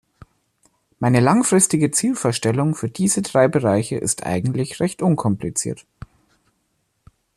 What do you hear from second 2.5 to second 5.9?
für diese drei Bereiche ist eigentlich recht unkompliziert.